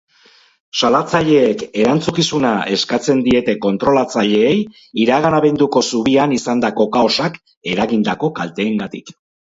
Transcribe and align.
Salatzaileek 0.77 1.59
erantzukizuna 1.81 2.53
eskatzen 2.77 3.21
diete 3.27 3.55
kontrolatzaileei 3.67 4.55
iragan 5.05 5.37
abenduko 5.41 5.87
zubian 5.93 6.37
izandako 6.39 6.89
kaosak 6.99 7.39
eragindako 7.75 8.33
kalteengatik. 8.41 9.15